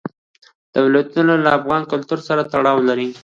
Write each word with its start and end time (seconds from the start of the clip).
دا 0.71 0.79
ولایتونه 0.85 1.33
له 1.43 1.49
افغان 1.59 1.81
کلتور 1.91 2.19
سره 2.27 2.41
تړاو 2.51 2.77
لري. 2.87 3.07